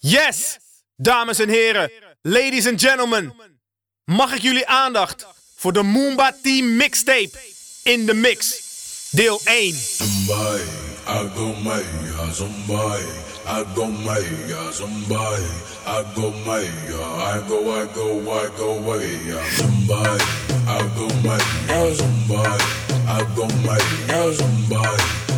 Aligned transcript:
Yes! 0.00 0.58
Dames 0.96 1.38
en 1.38 1.48
heren, 1.48 1.90
ladies 2.22 2.66
and 2.66 2.80
gentlemen, 2.80 3.32
mag 4.04 4.34
ik 4.34 4.42
jullie 4.42 4.66
aandacht 4.66 5.26
voor 5.56 5.72
de 5.72 5.82
Moomba 5.82 6.36
Team 6.42 6.76
Mixtape 6.76 7.30
in 7.82 8.06
de 8.06 8.14
mix, 8.14 8.60
deel 9.10 9.40
1. 9.44 9.74
Somebody, 9.74 10.62
I 11.06 11.28
go 11.34 11.54
my, 11.62 11.82
somebody, 12.32 13.04
I 13.46 13.64
go 13.74 13.86
my, 13.86 14.22
somebody, 14.72 15.44
I 15.86 16.04
go 16.14 16.30
my, 16.44 16.62
I 16.62 17.42
go, 17.48 17.82
I 17.82 17.86
go, 17.94 18.20
I 18.32 18.48
go 18.56 18.76
away, 18.78 19.18
somebody, 19.50 20.24
I 20.66 20.90
go 20.96 21.06
my, 21.22 21.38
somebody, 21.94 22.64
I 23.06 23.24
go 23.34 23.46
my, 23.64 24.32
somebody. 24.32 25.29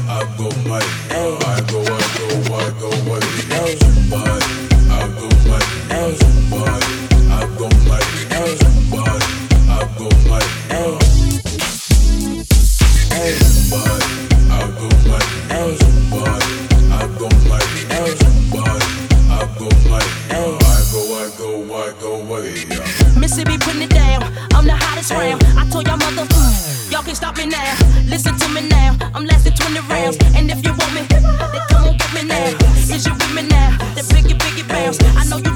Mississippi 23.16 23.56
putting 23.56 23.82
it 23.82 23.90
down. 23.90 24.24
I'm 24.52 24.66
the 24.66 24.74
hottest 24.74 25.10
round. 25.12 25.42
I 25.56 25.68
told 25.70 25.87
y'all 25.87 25.96
motherfuckers 25.96 26.81
y'all 27.02 27.06
can 27.06 27.15
stop 27.15 27.37
me 27.37 27.47
now. 27.47 27.74
Listen 28.06 28.37
to 28.38 28.48
me 28.48 28.69
now, 28.69 28.97
I'm 29.15 29.24
lasting 29.24 29.55
20 29.55 29.80
rounds. 29.88 30.16
And 30.37 30.51
if 30.51 30.65
you 30.65 30.70
want 30.70 30.95
me, 30.95 31.02
then 31.09 31.23
come 31.69 31.87
on, 31.87 31.97
get 31.97 32.15
me 32.15 32.23
now. 32.24 32.47
Is 32.77 33.06
you 33.06 33.12
with 33.12 33.34
me 33.34 33.43
now? 33.43 33.77
Then 33.95 34.05
pick 34.06 34.30
it, 34.30 34.38
pick 34.38 34.59
it, 34.59 34.69
bounce. 34.69 34.98
I 35.16 35.24
know 35.29 35.38
you 35.38 35.52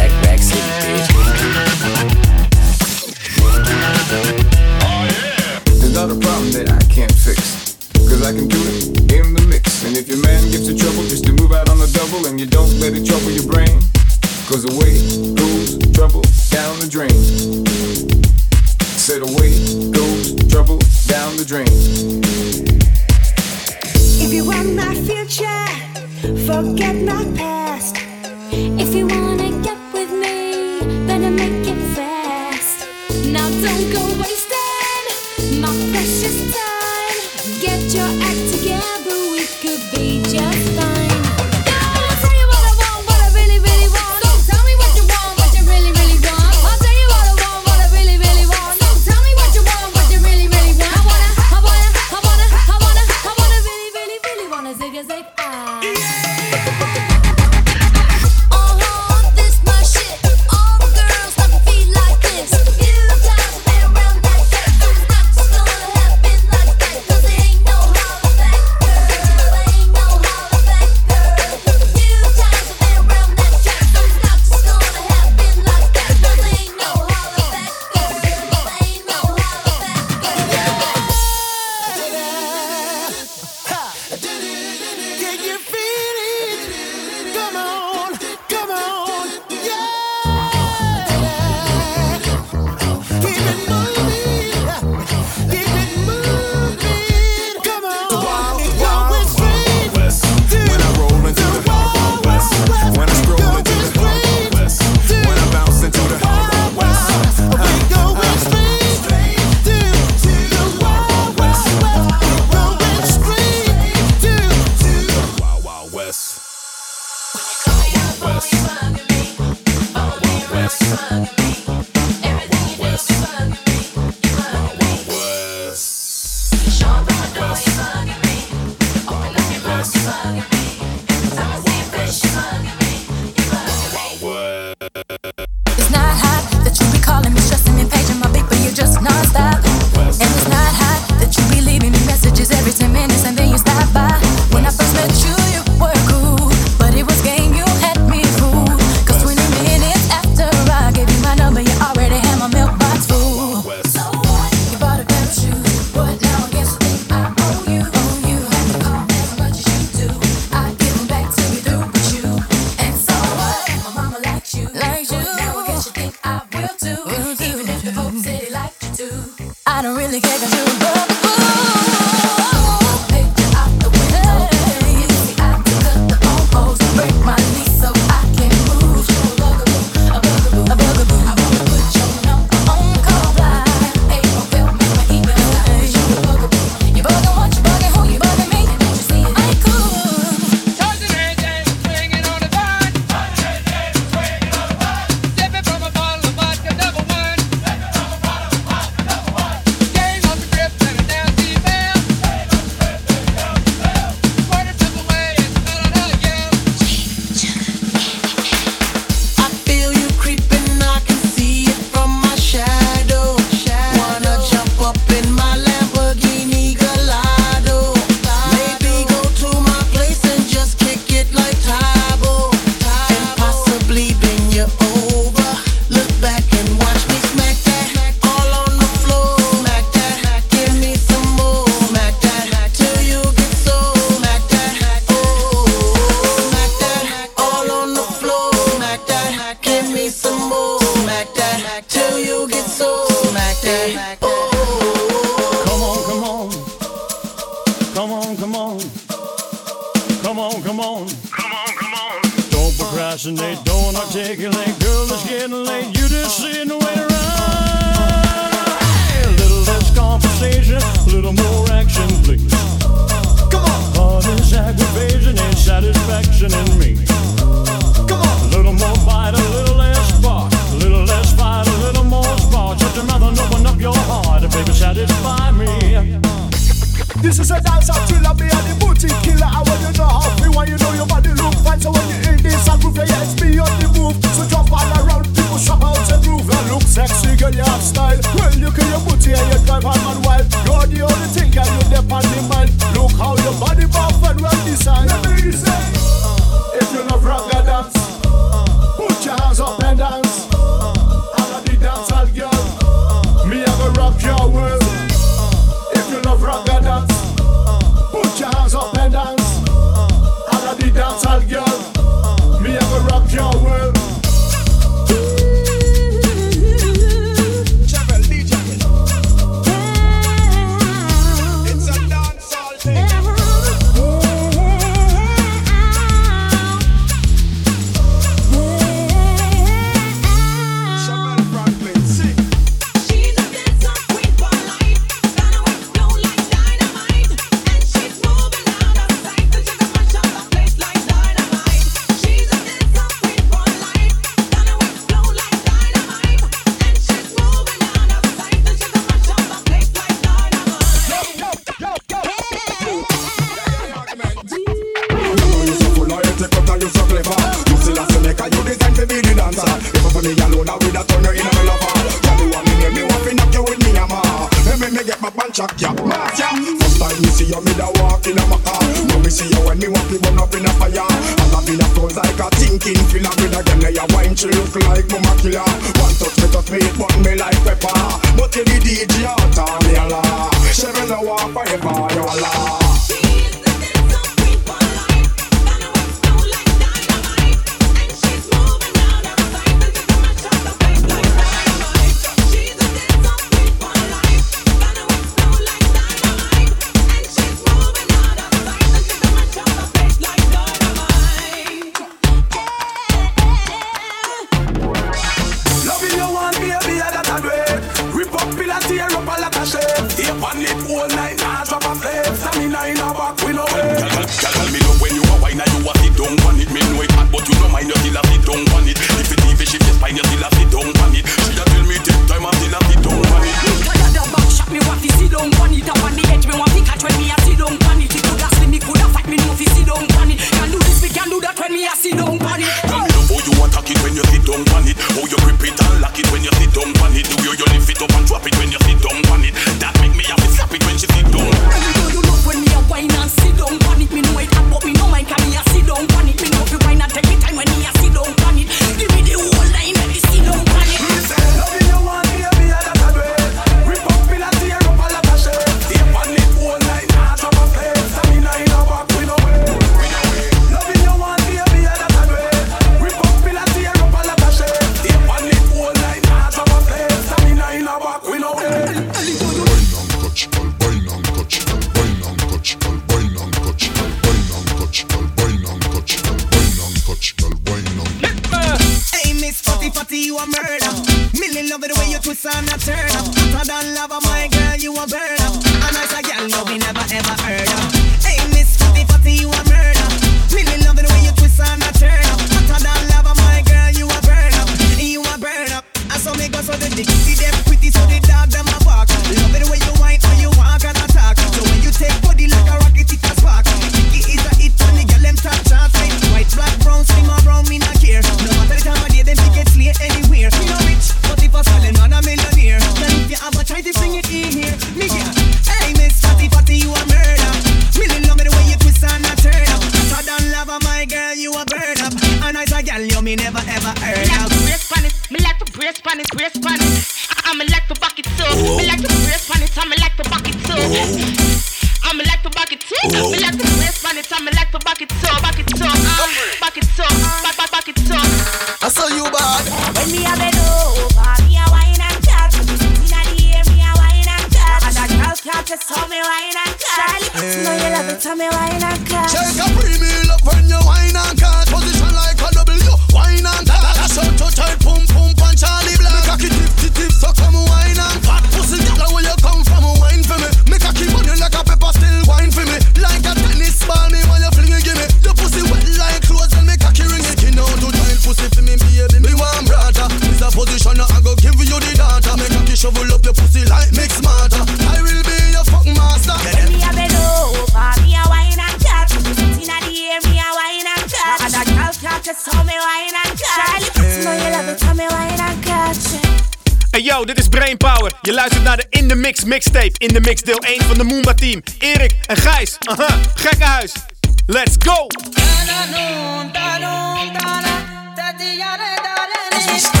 As 599.61 599.71
we 599.71 599.77
step 599.77 600.00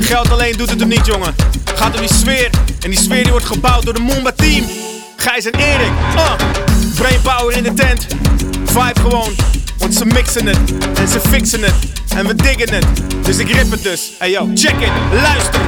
Geld 0.00 0.30
alleen 0.30 0.56
doet 0.56 0.70
het 0.70 0.80
er 0.80 0.86
niet, 0.86 1.06
jongen. 1.06 1.34
Gaat 1.74 1.94
om 1.94 2.00
die 2.00 2.14
sfeer. 2.14 2.50
En 2.80 2.90
die 2.90 2.98
sfeer 2.98 3.22
die 3.22 3.30
wordt 3.30 3.46
gebouwd 3.46 3.84
door 3.84 3.94
de 3.94 4.00
Moomba 4.00 4.32
team. 4.32 4.64
Gijs 5.16 5.44
en 5.44 5.60
Erik. 5.60 5.90
Ah, 6.16 6.32
brainpower 6.94 7.56
in 7.56 7.62
de 7.62 7.74
tent. 7.74 8.06
Vibe 8.64 9.00
gewoon. 9.00 9.34
Want 9.78 9.94
ze 9.94 10.04
mixen 10.04 10.46
het 10.46 10.58
en 10.98 11.08
ze 11.08 11.20
fixen 11.20 11.62
het. 11.62 11.74
En 12.16 12.26
we 12.26 12.34
diggen 12.34 12.74
het. 12.74 12.86
Dus 13.22 13.38
ik 13.38 13.50
rip 13.50 13.70
het 13.70 13.82
dus. 13.82 14.12
Hey 14.18 14.30
yo, 14.30 14.50
check 14.54 14.80
it, 14.80 14.90
luister. 15.12 15.60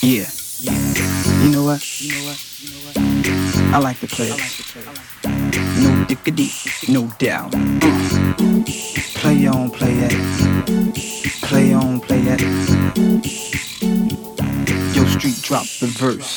Yeah. 0.00 0.26
You 0.60 1.50
know 1.50 1.64
what? 1.64 1.82
I 3.72 3.86
like 3.86 4.06
to 4.06 4.16
play 4.16 4.28
it. 4.28 4.74
No 5.76 6.04
dickity, 6.06 6.50
no 6.86 7.08
doubt. 7.16 7.54
Play 9.20 9.46
on, 9.46 9.68
play 9.70 9.92
it. 9.98 10.12
Play 11.42 11.74
on, 11.74 12.00
play 12.00 12.22
it. 12.22 12.40
Yo, 14.96 15.04
street 15.04 15.42
drop 15.42 15.66
the 15.78 15.88
verse. 15.88 16.36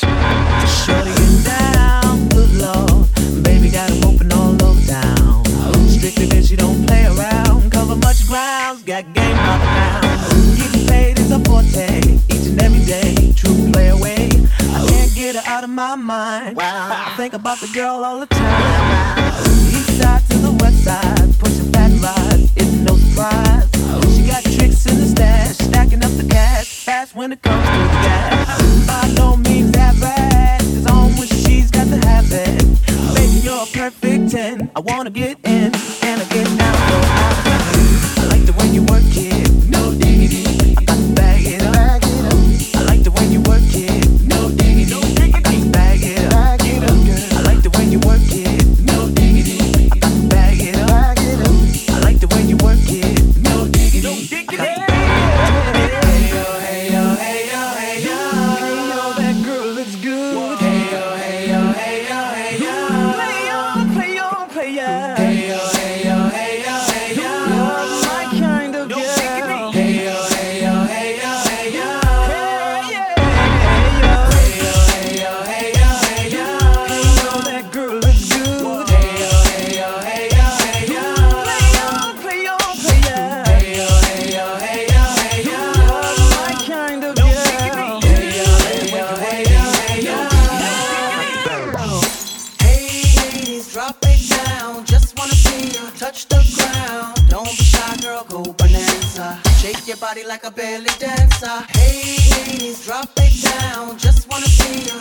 Shorty 0.84 1.14
get 1.14 1.44
down, 1.44 2.28
good 2.28 2.52
lord. 2.60 3.08
Baby 3.42 3.70
got 3.70 3.90
'em 3.90 4.04
open 4.04 4.30
all 4.32 4.62
over 4.62 4.86
town. 4.86 5.42
Strictly 5.88 6.26
bitch, 6.28 6.50
you 6.50 6.58
don't 6.58 6.86
play 6.86 7.06
around. 7.06 7.72
Cover 7.72 7.96
much 7.96 8.26
grounds, 8.26 8.82
got 8.82 9.04
game 9.14 9.36
by 9.46 9.56
the 9.62 9.68
pound. 9.78 10.56
Getting 10.58 10.86
paid 10.86 11.18
is 11.18 11.30
a 11.30 11.38
forte, 11.38 11.88
each 12.28 12.46
and 12.48 12.60
every 12.60 12.84
day. 12.84 13.32
True 13.34 13.72
play 13.72 13.88
away. 13.88 14.28
I 14.76 14.86
can't 14.86 15.14
get 15.14 15.36
her 15.36 15.42
out 15.46 15.64
of 15.64 15.70
my 15.70 15.96
mind. 15.96 16.58
I 16.60 17.14
think 17.16 17.32
about 17.32 17.60
the 17.60 17.68
girl 17.68 18.04
all 18.04 18.20
the 18.20 18.26
time. 18.26 19.83
She 23.14 23.20
got 24.26 24.42
tricks 24.42 24.86
in 24.86 24.98
the 24.98 25.06
stash, 25.06 25.58
stacking 25.58 26.04
up 26.04 26.10
the 26.16 26.26
cash, 26.28 26.84
fast 26.84 27.14
when 27.14 27.30
it 27.30 27.40
comes 27.42 27.64
to 27.64 27.70
the 27.70 28.00
gas. 28.02 28.86
By 28.88 29.08
no 29.14 29.36
means 29.36 29.76
average, 29.76 30.33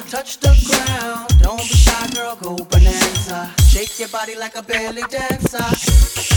touch 0.09 0.37
the 0.39 0.53
ground. 0.67 1.27
Don't 1.41 1.57
be 1.57 1.63
shy, 1.63 2.07
girl, 2.13 2.35
go 2.35 2.55
bonanza. 2.65 3.51
Shake 3.69 3.99
your 3.99 4.09
body 4.09 4.35
like 4.35 4.55
a 4.55 4.61
belly 4.61 5.03
dancer. 5.09 6.32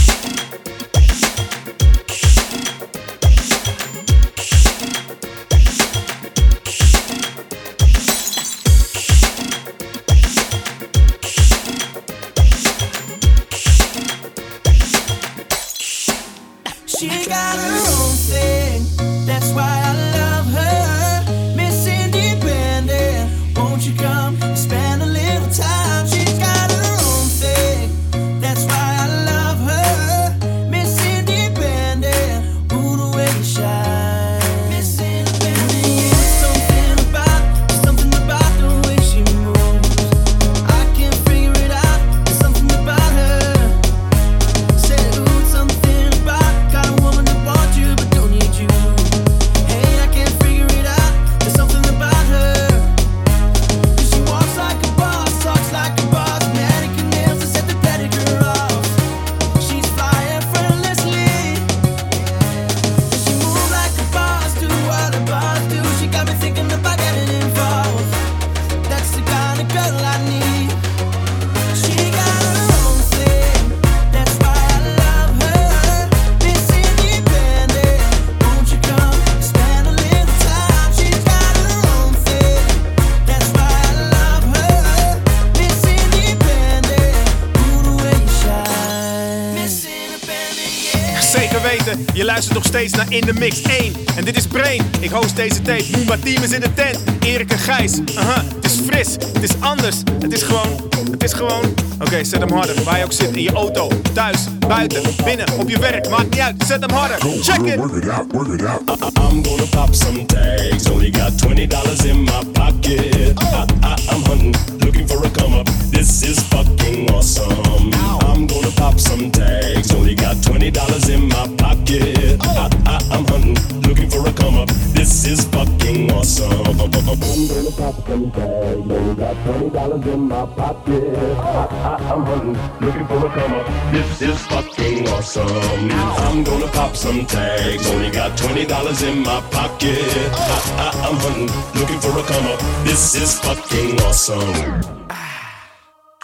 Weten, 91.69 92.05
je 92.13 92.25
luistert 92.25 92.53
nog 92.53 92.65
steeds 92.65 92.93
naar 92.93 93.05
In 93.09 93.21
The 93.21 93.33
Mix 93.33 93.61
1. 93.61 93.93
En 94.15 94.25
dit 94.25 94.37
is 94.37 94.47
Brain. 94.47 94.81
Ik 94.99 95.09
host 95.09 95.35
deze 95.35 95.61
tape. 95.61 95.85
Moomba 95.91 96.15
Team 96.23 96.43
is 96.43 96.51
in 96.51 96.59
de 96.59 96.73
tent. 96.73 96.99
Erik 97.19 97.51
en 97.51 97.59
Gijs. 97.59 97.99
Aha, 98.15 98.43
het 98.55 98.65
is 98.65 98.79
fris. 98.85 99.11
Het 99.33 99.43
is 99.43 99.51
anders. 99.59 99.95
Het 100.19 100.33
is 100.33 100.43
gewoon... 100.43 100.89
Het 101.11 101.23
is 101.23 101.33
gewoon... 101.33 101.63
Oké, 101.99 102.23
zet 102.23 102.39
hem 102.39 102.51
harder. 102.51 102.83
Waar 102.83 102.97
je 102.97 103.03
ook 103.03 103.11
zit. 103.11 103.35
In 103.35 103.41
je 103.41 103.51
auto. 103.51 103.89
Thuis. 104.13 104.37
Buiten. 104.67 105.01
Binnen. 105.23 105.45
Op 105.59 105.69
je 105.69 105.79
werk. 105.79 106.09
Maakt 106.09 106.29
niet 106.29 106.39
uit. 106.39 106.55
Zet 106.67 106.81
hem 106.81 106.91
harder. 106.91 107.17
Check 107.41 107.59
it. 107.59 107.75
Work 107.75 108.03
it 108.03 108.09
out, 108.09 108.31
work 108.31 108.47
it 108.47 108.65
out. 108.65 108.81
I'm 109.19 109.43
gonna 109.43 109.65
pop 109.69 109.95
some 109.95 110.25
tags. 110.25 110.89
Only 110.89 111.11
got 111.11 111.37
twenty 111.37 111.67
dollars 111.67 112.03
in 112.03 112.23
my 112.23 112.43
pocket. 112.51 113.41
I, 113.41 113.65
I, 113.83 113.95
I'm 114.11 114.23
hunting, 114.25 114.55
looking 114.87 115.05
for 115.05 115.21
a 115.25 115.29
come 115.29 115.53
up. 115.53 115.67
This 115.91 116.23
is 116.23 116.39
fucking 116.47 117.11
awesome. 117.11 117.91
I'm 118.23 118.47
gonna 118.47 118.71
pop 118.71 118.97
some 118.97 119.29
tags. 119.31 119.93
Only 119.93 120.15
got 120.15 120.41
twenty 120.41 120.71
dollars 120.71 121.09
in 121.09 121.27
my 121.27 121.45
pocket. 121.57 122.39
I, 122.41 122.69
I, 122.85 122.95
I'm 123.11 123.25
hunting, 123.25 123.57
looking 123.81 124.09
for 124.09 124.25
a 124.25 124.31
come 124.31 124.55
up. 124.55 124.69
This 124.95 125.25
is 125.25 125.43
fucking 125.45 126.11
awesome. 126.11 126.51
I'm 126.79 126.89
gonna 126.89 127.71
pop 127.75 127.95
some 128.07 128.31
tags. 128.31 128.89
Only 128.89 129.15
got 129.15 129.35
twenty 129.43 129.69
dollars 129.69 130.07
in 130.07 130.21
my 130.29 130.45
pocket. 130.45 131.17
I, 131.37 131.65
I, 131.89 132.13
I'm 132.13 132.23
hunting, 132.23 132.57
looking 132.79 133.07
for 133.07 133.25
a 133.25 133.29
come 133.29 133.53
up. 133.59 133.91
This 133.91 134.21
is 134.21 134.39
fucking 134.47 135.07
awesome. 135.09 135.91
I'm 135.91 136.43
gonna 136.45 136.67
pop 136.67 136.95
some 136.95 137.25
tags. 137.25 137.85
Only 137.91 138.11
got 138.11 138.37
twenty 138.37 138.65
dollars 138.65 139.01
in 139.03 139.19
my 139.19 139.41
pocket. 139.51 139.99
I, 140.33 140.57
I, 140.85 141.09
I'm 141.09 141.17
hunting, 141.17 141.51
looking 141.79 141.99
for 141.99 142.17
a 142.17 142.23
come 142.23 142.45
up. 142.47 142.59
This 142.85 143.15
is 143.15 143.37
fucking 143.39 143.99
awesome. 144.01 144.86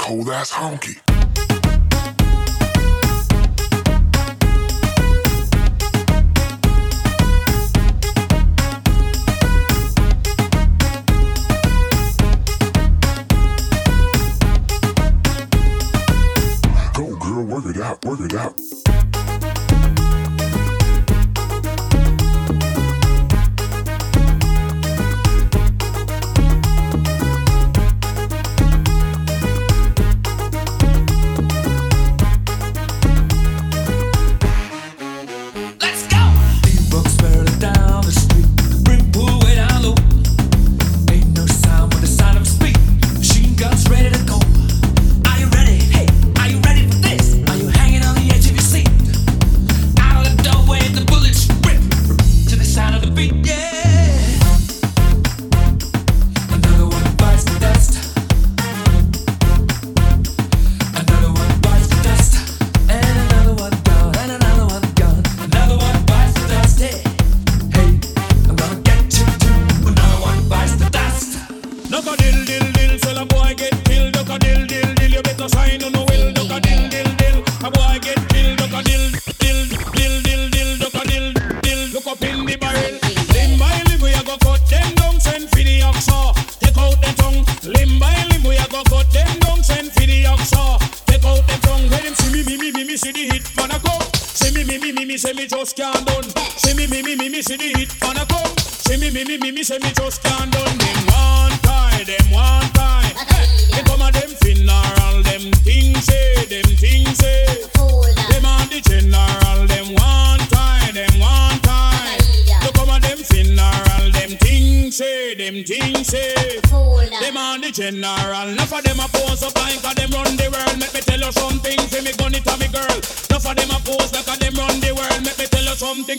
Cold 0.03 0.29
ass 0.31 0.51
honky. 0.51 0.99
Go 16.93 17.15
girl, 17.15 17.45
work 17.45 17.65
it 17.65 17.81
out, 17.81 18.03
work 18.03 18.19
it 18.19 18.35
out. 18.35 18.72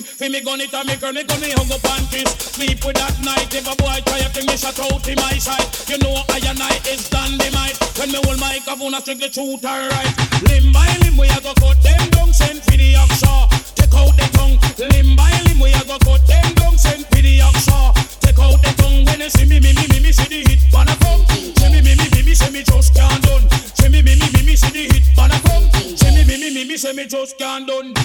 Fi 0.05 0.29
me 0.29 0.41
gun 0.41 0.61
it 0.61 0.73
a 0.73 0.83
me 0.85 0.95
girl. 0.95 1.13
Me 1.13 1.23
gun 1.23 1.41
me 1.41 1.51
hung 1.51 1.71
up 1.71 1.83
and 1.97 2.05
kiss, 2.09 2.29
sleep 2.53 2.85
with 2.85 2.95
that 2.97 3.17
night. 3.25 3.49
If 3.53 3.65
a 3.65 3.75
boy 3.75 3.97
try 4.05 4.21
to 4.21 4.41
me 4.45 4.55
shut 4.57 4.79
out 4.79 5.07
in 5.07 5.15
my 5.17 5.37
sight, 5.37 5.65
you 5.89 5.97
know 5.99 6.15
I 6.29 6.39
and 6.45 6.61
I 6.61 6.77
is 6.87 7.09
dynamite. 7.09 7.77
When 7.97 8.11
me 8.11 8.19
hold 8.23 8.39
my 8.39 8.55
microphone, 8.55 8.93
I 8.93 8.99
strictly 8.99 9.31
shoot 9.31 9.61
her 9.65 9.89
right. 9.89 10.13
Limb 10.47 10.71
by 10.71 10.87
limb, 11.01 11.17
we 11.17 11.27
a 11.27 11.39
go 11.41 11.53
cut 11.57 11.81
them 11.83 12.09
down, 12.13 12.31
send 12.31 12.61
for 12.63 12.77
the 12.77 12.95
offshore. 12.95 13.49
Take 13.75 13.93
out 13.95 14.13
the 14.15 14.27
tongue, 14.35 14.57
limb 14.79 15.15
by 15.15 15.31
limb, 15.49 15.59
we 15.59 15.73
a 15.73 15.83
go 15.83 15.97
cut 15.99 16.21
them 16.27 16.53
down, 16.55 16.77
send 16.77 17.05
for 17.07 17.21
the 17.21 17.41
offshore. 17.41 17.91
Take 18.21 18.39
out 18.39 18.61
the 18.61 18.71
tongue 18.77 19.05
when 19.05 19.19
you 19.19 19.29
see 19.29 19.45
me, 19.45 19.59
me, 19.59 19.73
me, 19.73 19.85
me, 19.91 19.99
me, 19.99 20.11
see 20.11 20.27
the 20.27 20.39
hit 20.47 20.61
wanna 20.71 20.95
come. 21.01 21.23
See 21.57 21.71
me, 21.71 21.81
me, 21.81 21.95
me, 21.95 22.05
me, 22.13 22.21
me, 22.23 22.33
see 22.35 22.51
me 22.51 22.61
just 22.63 22.93
can't 22.93 23.21
done. 23.23 23.49
See 23.73 23.89
me, 23.89 24.01
me, 24.01 24.13
me, 24.15 24.27
me, 24.31 24.41
me, 24.43 24.55
see 24.55 24.71
the 24.71 24.83
hit 24.91 25.05
wanna 25.17 25.39
come. 25.47 25.65
See 25.97 26.11
me, 26.13 26.23
me, 26.23 26.35
me, 26.37 26.53
me, 26.53 26.63
me, 26.67 26.77
see 26.77 26.93
me 26.93 27.05
just 27.07 27.37
can't 27.37 27.67
done. 27.67 28.04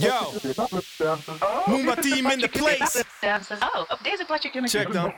Yo. 0.00 0.32
Moomba 1.66 1.94
team 1.94 2.30
in 2.30 2.38
the 2.38 2.48
place. 2.48 3.04
Oh, 3.60 3.80
op 3.88 3.98
deze 4.02 4.24
kunnen 4.50 4.70
Check 4.70 4.92
dan. 4.92 5.12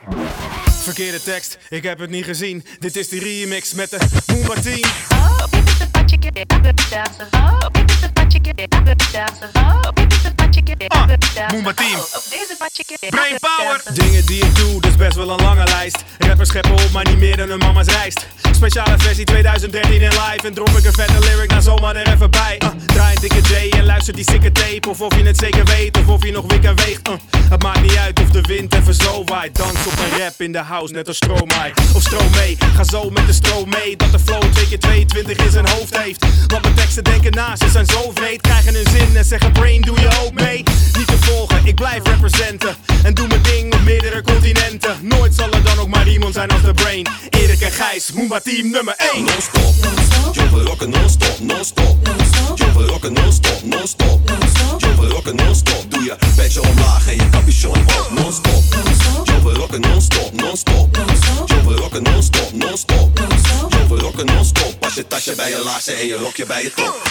Verkeerde 0.71 1.23
tekst, 1.23 1.57
ik 1.69 1.83
heb 1.83 1.99
het 1.99 2.09
niet 2.09 2.25
gezien. 2.25 2.65
Dit 2.79 2.95
is 2.95 3.09
de 3.09 3.19
remix 3.19 3.73
met 3.73 3.89
de 3.89 3.97
Moomba 4.33 4.53
team. 4.53 4.89
Oh, 5.11 5.43
dit 5.49 5.69
is 5.69 5.79
het 5.79 5.91
platje. 5.91 6.17
Oh, 7.33 7.71
dit 7.71 7.89
is 7.89 7.99
dit 9.93 10.11
is 10.11 10.42
Moomba 11.51 11.73
team. 11.73 11.99
Brain 13.09 13.37
power. 13.39 13.81
Dingen 13.93 14.25
die 14.25 14.45
ik 14.45 14.55
doe, 14.55 14.81
dat 14.81 14.89
is 14.89 14.95
best 14.95 15.15
wel 15.15 15.29
een 15.29 15.41
lange 15.41 15.63
lijst. 15.63 16.03
Rappers 16.17 16.49
scheppen 16.49 16.71
op, 16.71 16.89
maar 16.91 17.05
niet 17.05 17.17
meer 17.17 17.37
dan 17.37 17.49
hun 17.49 17.57
mama's 17.57 17.87
rijst. 17.87 18.27
Speciale 18.51 18.97
versie 18.97 19.25
2013 19.25 20.01
in 20.01 20.09
live. 20.09 20.47
En 20.47 20.53
drop 20.53 20.69
ik 20.69 20.85
een 20.85 20.93
vette 20.93 21.19
lyric 21.19 21.49
nou 21.49 21.61
zomaar 21.61 21.95
er 21.95 22.13
even 22.13 22.31
bij. 22.31 22.57
Uh, 22.63 22.69
draai 22.85 23.15
een 23.15 23.21
dikke 23.21 23.41
J 23.41 23.69
en 23.69 23.85
luister 23.85 24.15
die 24.15 24.25
sikke 24.29 24.51
tape. 24.51 24.89
Of 24.89 25.01
of 25.01 25.15
je 25.15 25.23
het 25.23 25.37
zeker 25.37 25.65
weet, 25.65 25.97
of 25.97 26.07
of 26.07 26.25
je 26.25 26.31
nog 26.31 26.45
wikken 26.47 26.75
weegt. 26.75 27.07
Uh, 27.07 27.13
het 27.49 27.63
maakt 27.63 27.81
niet 27.81 27.95
uit 27.95 28.19
of 28.19 28.29
de 28.29 28.41
wind 28.41 28.73
even 28.73 28.93
zo 28.93 29.23
waait. 29.23 29.55
Dans 29.55 29.85
op 29.87 29.93
een 29.97 30.19
rap 30.19 30.41
in 30.41 30.51
de 30.51 30.57
house, 30.57 30.93
net 30.93 31.07
als 31.07 31.17
Stromae. 31.17 31.73
Of 31.95 32.01
stroom 32.01 32.31
mee, 32.31 32.57
ga 32.75 32.83
zo 32.83 33.09
met 33.09 33.27
de 33.27 33.33
stroom 33.33 33.69
mee. 33.69 33.95
Dat 33.95 34.11
de 34.11 34.19
flow 34.19 34.43
2 34.51 34.67
keer 34.67 34.79
22 34.79 35.37
in 35.37 35.51
zijn 35.51 35.69
hoofd 35.69 35.97
heeft. 35.97 36.25
Want 36.47 36.63
mijn 36.63 36.75
teksten 36.75 37.03
denken 37.03 37.31
na, 37.31 37.55
ze 37.55 37.69
zijn 37.69 37.85
zo 37.85 38.11
vreed. 38.13 38.41
Krijgen 38.41 38.73
hun 38.73 38.87
zin 38.89 39.15
en 39.15 39.25
zeggen 39.25 39.51
brain, 39.51 39.72
zijn 46.47 46.61
als 46.61 46.75
de 46.75 46.83
brain. 46.83 47.07
Erik 47.29 47.61
en 47.61 47.71
Gijs, 47.71 48.11
Moomba 48.11 48.39
team 48.39 48.69
nummer 48.69 48.95
1. 49.13 49.23
Non-stop, 49.23 49.73
we 50.51 50.63
rocken 50.63 50.89
non-stop, 50.89 51.39
non-stop. 51.39 52.07
Yo 52.55 52.65
we 52.77 52.85
rocken 52.85 53.13
non-stop, 53.13 53.63
non-stop. 53.63 54.29
Yo 54.77 54.95
we 54.99 55.07
rocken 55.07 55.35
non-stop. 55.35 55.91
Doe 55.91 56.03
je 56.03 56.15
petje 56.35 56.61
omlaag 56.61 57.07
en 57.07 57.15
je 57.15 57.29
capuchon 57.29 57.71
op, 57.71 58.09
non-stop. 58.09 58.63
Yo 59.23 59.43
we 59.43 59.53
rocken 59.53 59.81
non-stop, 59.81 60.33
non-stop. 60.33 60.97
Yo 61.45 61.63
we 61.67 61.75
rocken 61.75 62.03
non-stop, 62.03 62.51
non-stop. 62.53 63.19
Yo 63.69 63.95
we 63.95 64.01
rocken 64.01 64.25
non-stop. 64.25 64.79
Pas 64.79 64.93
je 64.93 65.07
tasje 65.07 65.35
bij 65.35 65.49
je 65.49 65.61
laarzen 65.63 65.97
en 65.97 66.07
je 66.07 66.15
rokje 66.15 66.45
bij 66.45 66.63
je 66.63 66.71
top. 66.73 67.01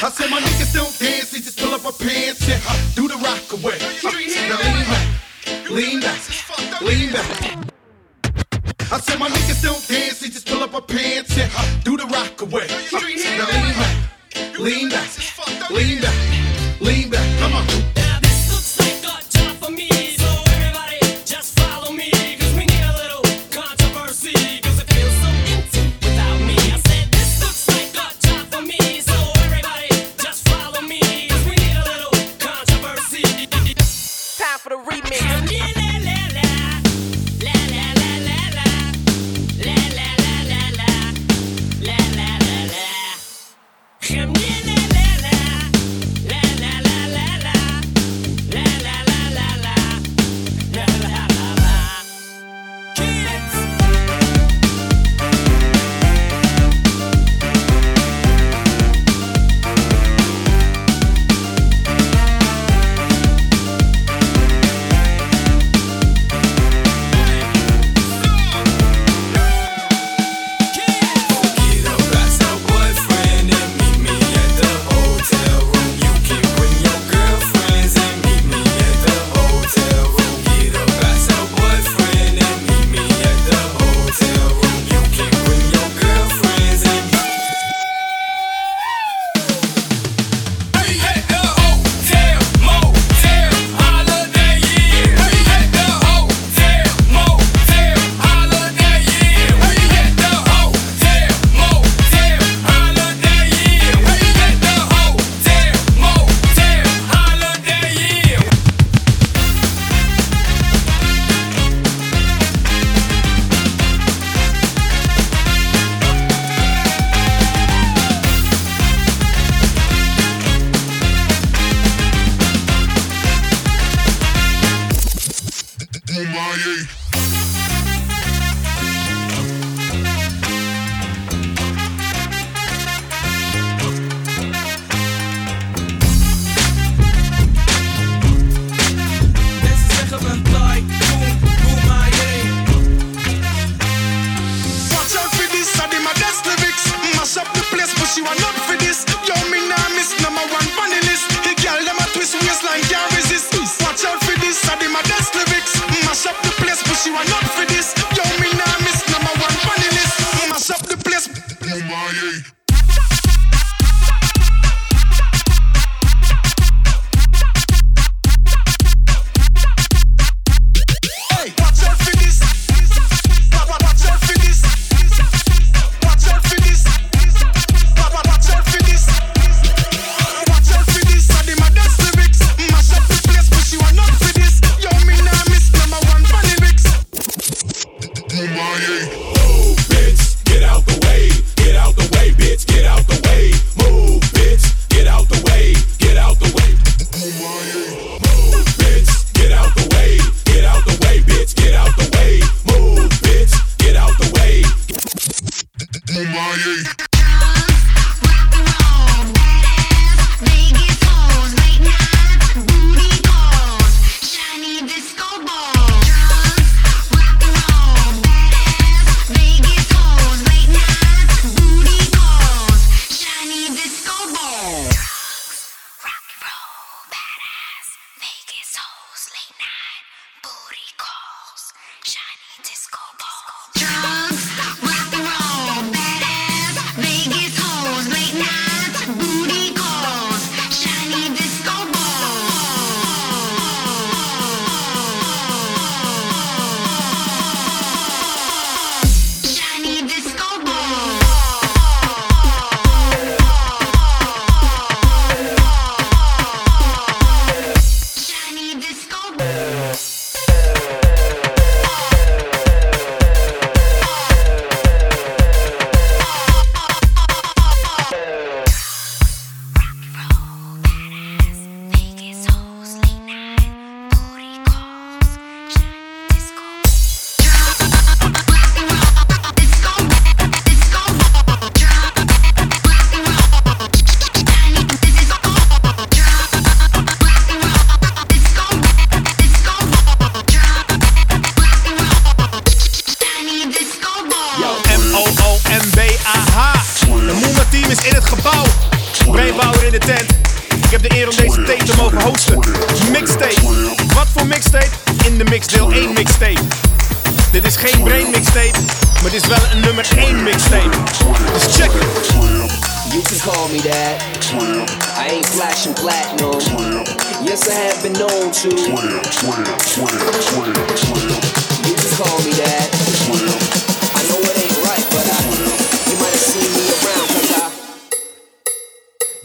I 0.00 0.10
said 0.10 0.30
my 0.30 0.38
niggas 0.38 0.72
don't 0.74 0.96
dance, 0.96 1.32
they 1.32 1.40
just 1.40 1.58
pull 1.58 1.74
up 1.74 1.84
our 1.84 1.90
pants 1.90 2.48
and 2.48 2.62
uh, 2.68 2.78
do 2.94 3.08
the 3.08 3.16
rock 3.16 3.52
away. 3.52 3.78
Now 4.04 4.56
lean 4.62 4.80
back, 4.86 5.70
lean 5.70 6.00
back, 6.00 6.80
lean 6.80 7.12
back. 7.12 7.72
I 8.92 9.00
said 9.00 9.18
my 9.18 9.28
niggas 9.28 9.60
don't 9.60 9.88
dance, 9.88 10.20
they 10.20 10.28
just 10.28 10.46
pull 10.46 10.62
up 10.62 10.72
our 10.72 10.82
pants 10.82 11.36
and 11.36 11.50
uh, 11.52 11.80
do 11.82 11.96
the 11.96 12.06
rock 12.06 12.40
away. 12.42 12.68
Now 12.92 13.00
lean 13.00 13.18
back, 13.74 14.58
lean 14.60 14.88
back, 14.88 15.70
lean 15.70 16.00
back, 16.00 16.80
lean 16.80 17.10
back. 17.10 17.40
Come 17.40 17.54
on. 17.54 17.97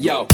Yo. 0.03 0.27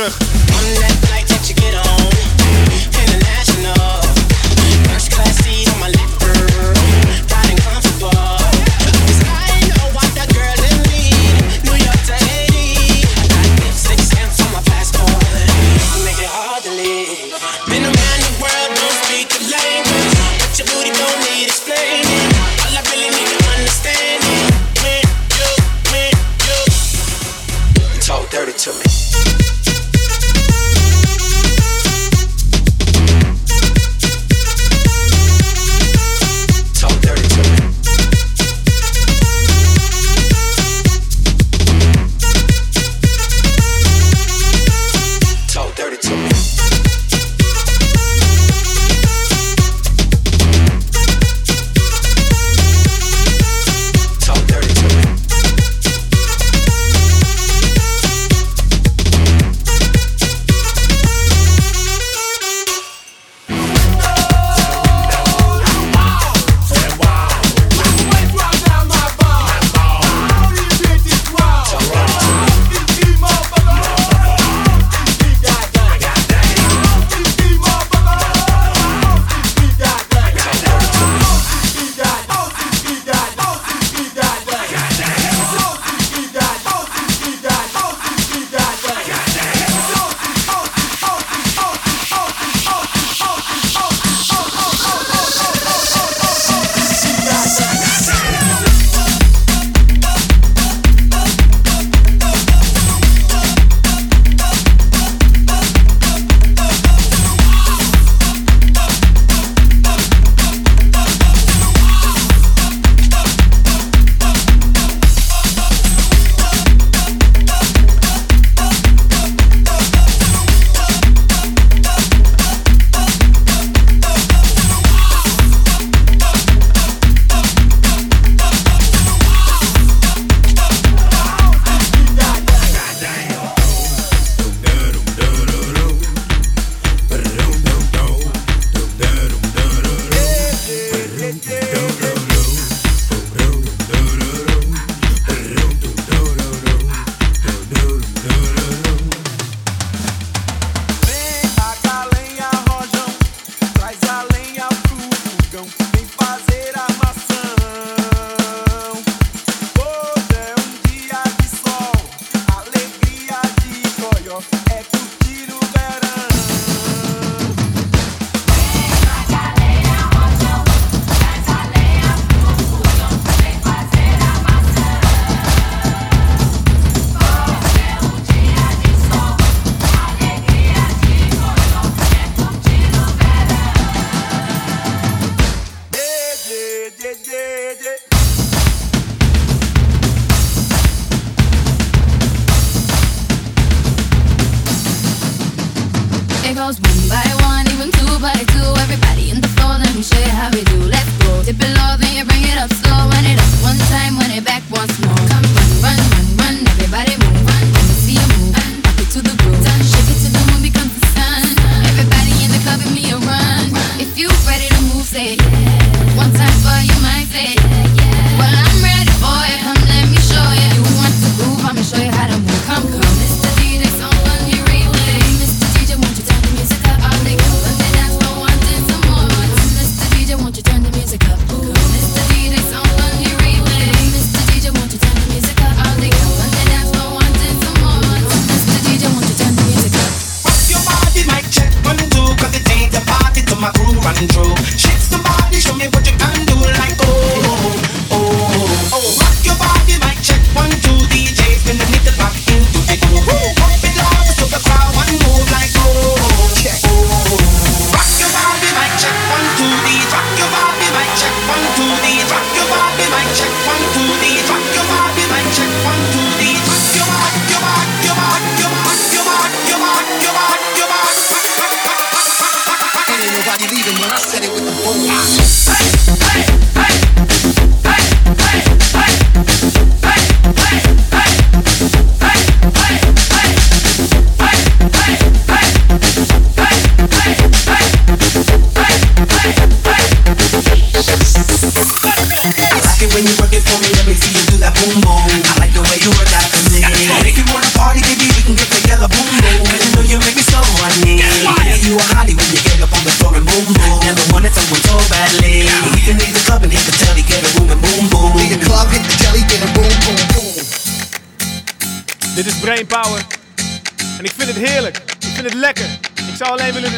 Terug. 0.00 0.39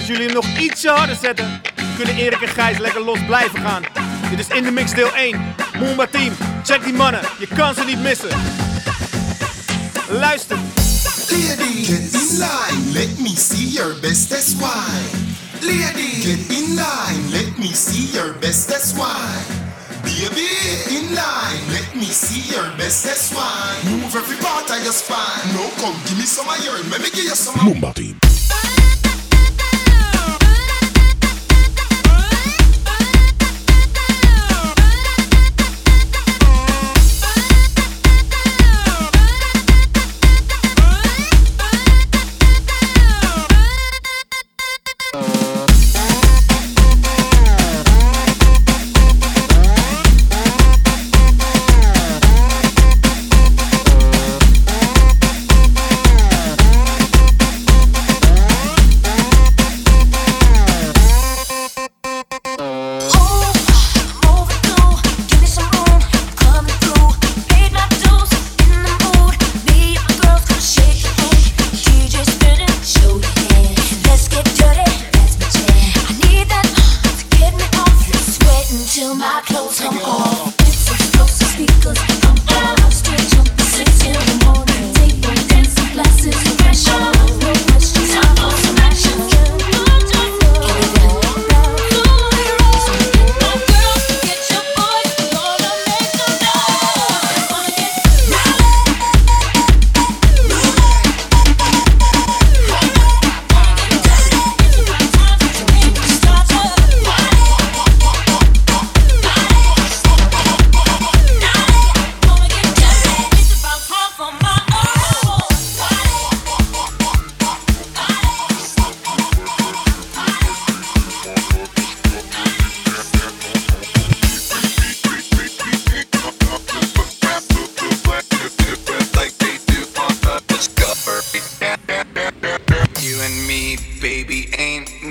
Dat 0.07 0.17
jullie 0.17 0.33
hem 0.33 0.35
nog 0.35 0.59
ietsje 0.59 0.89
harder 0.89 1.17
zetten. 1.23 1.61
Kunnen 1.97 2.17
Erik 2.17 2.41
en 2.41 2.49
Gijs 2.49 2.79
lekker 2.79 3.05
los 3.05 3.19
blijven 3.27 3.61
gaan. 3.61 3.83
Dit 4.31 4.39
is 4.39 4.57
In 4.57 4.65
The 4.65 4.71
Mix 4.71 4.95
deel 4.95 5.15
1. 5.15 5.41
Moomba 5.79 6.07
Team. 6.07 6.33
Check 6.65 6.85
die 6.85 6.93
mannen. 6.93 7.21
Je 7.39 7.47
kan 7.47 7.75
ze 7.75 7.85
niet 7.85 8.03
missen. 8.03 8.29
Luister. 10.09 10.57
Lady, 11.31 11.85
get 11.85 12.15
in 12.15 12.39
line, 12.39 12.93
let 12.93 13.19
me 13.19 13.29
see 13.29 13.69
your 13.69 14.01
bestest 14.01 14.57
wine. 14.61 15.11
Lady, 15.61 16.23
get 16.23 16.59
in 16.59 16.75
line, 16.75 17.31
let 17.31 17.59
me 17.59 17.73
see 17.75 18.13
your 18.13 18.35
bestest 18.41 18.97
wine. 18.97 19.71
Baby, 20.03 20.49
in 20.97 21.15
line, 21.15 21.63
let 21.71 21.95
me 21.95 22.07
see 22.07 22.53
your 22.53 22.77
bestest 22.77 23.35
wine. 23.35 24.01
Move 24.01 24.17
every 24.17 24.37
part 24.37 24.71
of 24.71 24.83
your 24.83 24.93
spine. 24.93 25.55
No, 25.55 25.71
come 25.81 25.97
give 26.07 26.19
me 26.19 26.25
some 26.25 26.49
of 26.49 26.65
your, 26.65 26.79
let 26.91 27.01
me 27.01 27.11
give 27.11 27.25
you 27.25 27.37
some 27.37 27.55
of 27.55 27.61
Moomba 27.61 27.95
Team. 27.95 28.22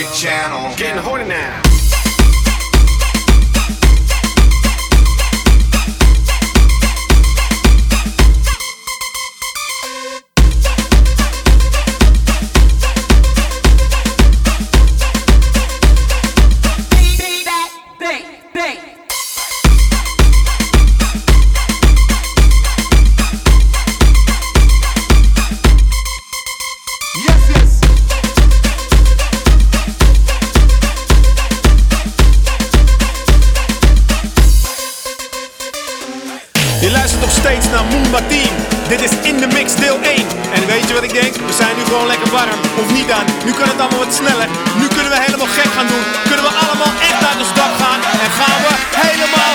Discovery 0.00 0.16
Channel. 0.16 0.76
Getting 0.76 1.02
horny 1.02 1.24
now. 1.26 1.69
Gewoon 41.90 42.06
lekker 42.06 42.30
warm. 42.30 42.60
Of 42.82 42.92
niet 42.92 43.08
dan? 43.08 43.24
Nu 43.44 43.52
kan 43.58 43.68
het 43.72 43.80
allemaal 43.80 44.02
wat 44.04 44.14
sneller. 44.20 44.48
Nu 44.80 44.86
kunnen 44.94 45.10
we 45.14 45.18
helemaal 45.26 45.52
gek 45.58 45.70
gaan 45.76 45.88
doen. 45.92 46.04
Kunnen 46.28 46.44
we 46.48 46.52
allemaal 46.62 46.92
echt 47.08 47.20
uit 47.28 47.38
ons 47.44 47.54
dak 47.60 47.74
gaan. 47.82 48.00
En 48.24 48.30
gaan 48.38 48.58
we 48.64 48.72
helemaal 49.06 49.54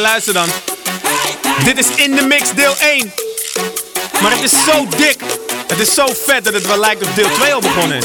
Luister 0.00 0.32
dan. 0.32 0.48
Dit 1.64 1.78
is 1.78 1.86
In 1.94 2.14
de 2.14 2.22
Mix 2.22 2.54
deel 2.54 2.74
1. 2.80 3.12
Maar 4.22 4.30
het 4.30 4.42
is 4.42 4.50
zo 4.64 4.86
dik. 4.96 5.16
Het 5.66 5.78
is 5.78 5.94
zo 5.94 6.06
vet 6.26 6.44
dat 6.44 6.52
het 6.52 6.66
wel 6.66 6.78
lijkt 6.78 7.02
of 7.02 7.14
deel 7.14 7.30
2 7.34 7.54
al 7.54 7.60
begonnen 7.60 7.96
is. 7.96 8.04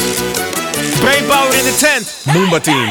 Brainpower 0.99 1.53
in 1.53 1.63
the 1.63 1.75
tent. 1.79 2.13
Moomba 2.23 2.59
Team. 2.59 2.89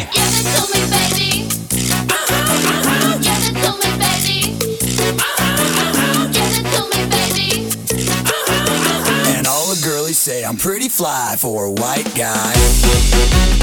And 9.37 9.47
all 9.47 9.75
girlies 9.75 10.19
say 10.19 10.45
I'm 10.45 10.57
pretty 10.57 10.89
fly 10.89 11.37
for 11.39 11.65
a 11.65 11.71
white 11.71 12.15
guy. 12.15 13.60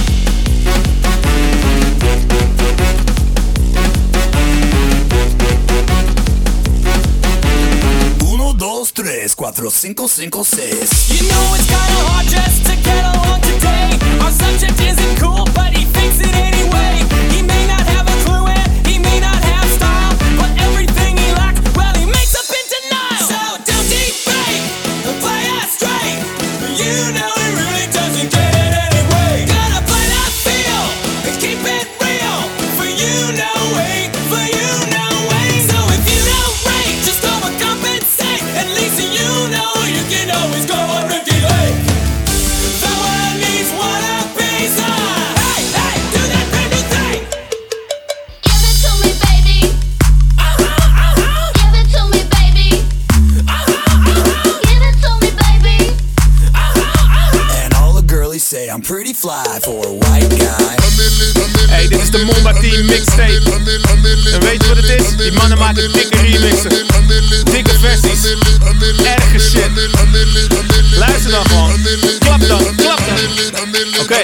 2, 8.60 8.86
3, 8.86 9.28
4, 9.28 9.52
5, 9.52 9.56
5, 9.56 10.46
6. 10.46 11.10
You 11.14 11.30
know 11.30 11.54
it's 11.54 11.68
kinda 11.70 12.00
hard 12.10 12.26
just 12.26 12.66
to 12.66 12.76
get 12.82 13.06
along 13.14 13.42
today. 13.42 14.00
Our 14.20 14.32
subject 14.32 14.82
isn't 14.82 15.18
cool, 15.20 15.46
but 15.54 15.78
he 15.78 15.86
thinks 15.86 16.18
it 16.20 16.34
anyway. 16.34 17.06
He 17.30 17.44
may 17.44 17.68
not 17.68 17.82
have 17.82 18.08
a 18.10 18.18
clue 18.26 18.48
and 18.48 18.88
he 18.88 18.98
may 18.98 19.20
not 19.20 19.47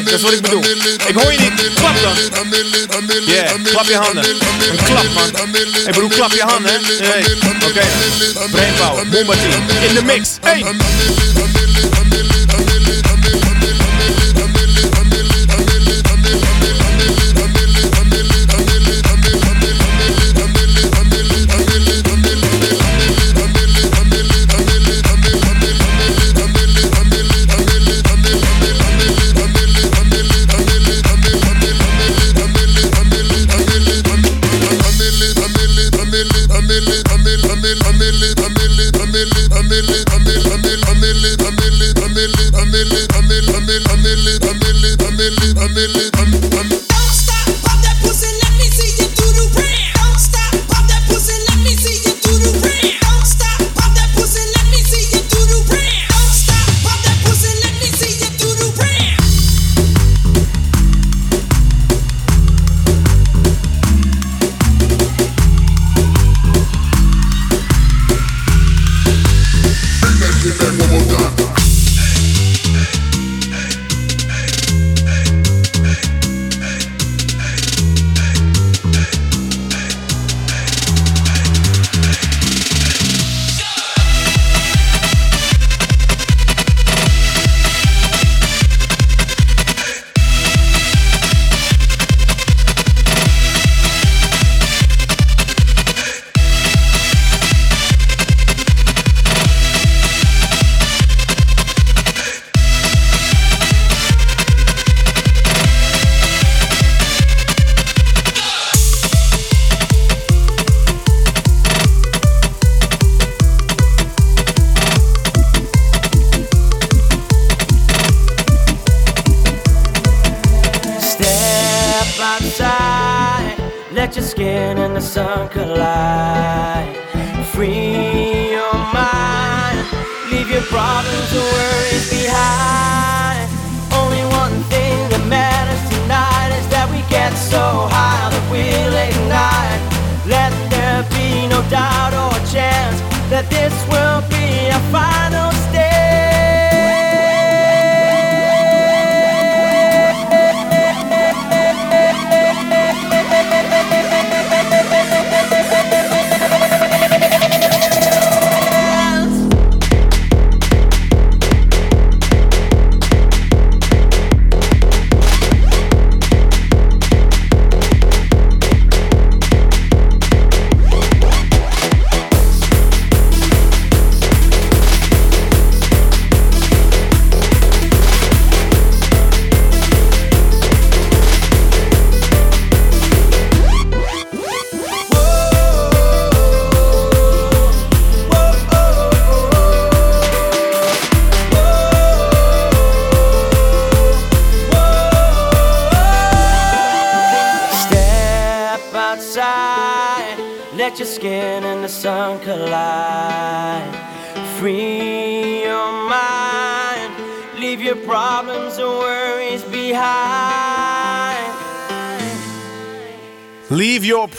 gek, 0.04 0.22
dat 0.22 0.32
is 0.32 0.40
wat 0.40 1.08
ik 1.08 1.16
hoor 1.16 1.32
je 1.32 1.40
niet. 1.40 1.74
Klap 1.74 1.96
dan. 2.02 2.16
Yeah. 3.26 3.64
klap 3.64 3.86
je 3.86 3.96
handen. 3.96 4.24
Klap 4.84 5.06
man. 5.14 5.56
Ik 5.86 5.86
bedoel, 5.86 6.10
klap 6.10 6.32
je 6.32 6.42
handen. 6.42 6.72
hè? 6.72 7.06
Hey. 7.06 7.26
Oké. 7.68 7.80
Eh? 7.80 7.86
Okay. 8.36 8.50
Brainpower, 8.52 9.08
Bomba 9.10 9.34
In 9.88 9.94
de 9.94 10.04
mix. 10.04 10.30
Hey. 10.42 10.64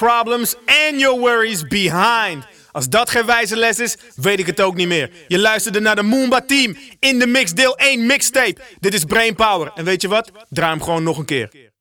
Problems 0.04 0.54
and 0.66 1.00
your 1.00 1.18
worries 1.18 1.66
behind. 1.66 2.46
Als 2.72 2.88
dat 2.88 3.10
geen 3.10 3.26
wijze 3.26 3.56
les 3.56 3.78
is, 3.78 3.96
weet 4.14 4.38
ik 4.38 4.46
het 4.46 4.60
ook 4.60 4.74
niet 4.74 4.88
meer. 4.88 5.10
Je 5.28 5.38
luisterde 5.38 5.80
naar 5.80 5.96
de 5.96 6.02
Moomba 6.02 6.40
Team 6.40 6.76
in 6.98 7.18
de 7.18 7.26
mix 7.26 7.52
deel 7.52 7.76
1 7.76 8.06
mixtape. 8.06 8.56
Dit 8.80 8.94
is 8.94 9.04
Brain 9.04 9.34
Power. 9.34 9.72
En 9.74 9.84
weet 9.84 10.02
je 10.02 10.08
wat? 10.08 10.30
Draai 10.48 10.70
hem 10.70 10.82
gewoon 10.82 11.02
nog 11.02 11.18
een 11.18 11.24
keer. 11.24 11.73